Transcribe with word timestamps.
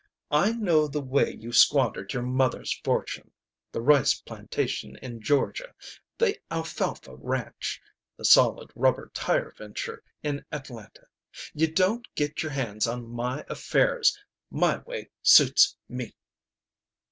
I 0.31 0.53
know 0.53 0.87
the 0.87 0.99
way 0.99 1.35
you 1.39 1.51
squandered 1.51 2.11
your 2.13 2.23
mother's 2.23 2.73
fortune. 2.83 3.29
The 3.71 3.81
rice 3.81 4.15
plantation 4.15 4.95
in 4.95 5.21
Georgia. 5.21 5.75
The 6.17 6.39
alfalfa 6.49 7.15
ranch. 7.17 7.79
The 8.17 8.25
solid 8.25 8.71
rubber 8.73 9.11
tire 9.13 9.53
venture 9.59 10.03
in 10.23 10.43
Atlanta. 10.51 11.05
You 11.53 11.71
don't 11.71 12.07
get 12.15 12.41
your 12.41 12.51
hands 12.51 12.87
on 12.87 13.07
my 13.11 13.45
affairs. 13.47 14.17
My 14.49 14.79
way 14.79 15.11
suits 15.21 15.77
me!" 15.87 16.15